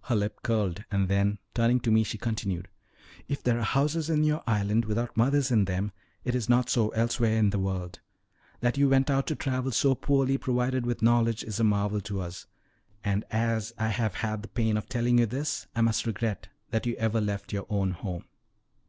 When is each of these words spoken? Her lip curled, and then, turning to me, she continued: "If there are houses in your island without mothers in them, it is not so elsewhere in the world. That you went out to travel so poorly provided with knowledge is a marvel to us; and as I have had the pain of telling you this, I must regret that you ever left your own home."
Her 0.00 0.16
lip 0.16 0.40
curled, 0.42 0.82
and 0.90 1.06
then, 1.06 1.38
turning 1.54 1.78
to 1.82 1.92
me, 1.92 2.02
she 2.02 2.18
continued: 2.18 2.66
"If 3.28 3.44
there 3.44 3.60
are 3.60 3.62
houses 3.62 4.10
in 4.10 4.24
your 4.24 4.42
island 4.44 4.84
without 4.86 5.16
mothers 5.16 5.52
in 5.52 5.66
them, 5.66 5.92
it 6.24 6.34
is 6.34 6.48
not 6.48 6.68
so 6.68 6.88
elsewhere 6.88 7.36
in 7.38 7.50
the 7.50 7.60
world. 7.60 8.00
That 8.58 8.76
you 8.76 8.88
went 8.88 9.08
out 9.08 9.28
to 9.28 9.36
travel 9.36 9.70
so 9.70 9.94
poorly 9.94 10.36
provided 10.36 10.84
with 10.84 11.00
knowledge 11.00 11.44
is 11.44 11.60
a 11.60 11.64
marvel 11.64 12.00
to 12.00 12.20
us; 12.20 12.48
and 13.04 13.24
as 13.30 13.72
I 13.78 13.90
have 13.90 14.14
had 14.14 14.42
the 14.42 14.48
pain 14.48 14.76
of 14.76 14.88
telling 14.88 15.16
you 15.20 15.26
this, 15.26 15.68
I 15.76 15.80
must 15.82 16.06
regret 16.06 16.48
that 16.70 16.84
you 16.84 16.96
ever 16.96 17.20
left 17.20 17.52
your 17.52 17.66
own 17.70 17.92
home." 17.92 18.24